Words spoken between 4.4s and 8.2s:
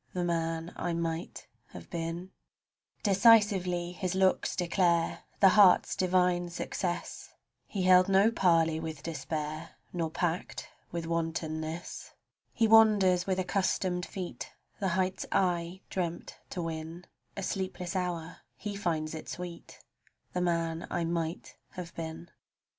declare The heart's divine success; He held